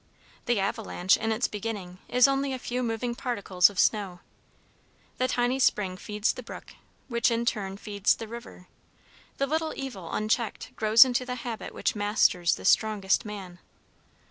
The 0.47 0.59
avalanche, 0.59 1.15
in 1.15 1.31
its 1.31 1.47
beginning, 1.47 1.99
is 2.07 2.27
only 2.27 2.53
a 2.53 2.57
few 2.57 2.81
moving 2.81 3.13
particles 3.13 3.69
of 3.69 3.79
snow; 3.79 4.19
the 5.19 5.27
tiny 5.27 5.59
spring 5.59 5.95
feeds 5.95 6.33
the 6.33 6.41
brook, 6.41 6.73
which 7.07 7.29
in 7.29 7.45
turn 7.45 7.77
feeds 7.77 8.15
the 8.15 8.27
river; 8.27 8.67
the 9.37 9.45
little 9.45 9.75
evil, 9.77 10.11
unchecked, 10.11 10.71
grows 10.75 11.05
into 11.05 11.23
the 11.23 11.35
habit 11.45 11.71
which 11.71 11.95
masters 11.95 12.55
the 12.55 12.65
strongest 12.65 13.25
man. 13.25 13.59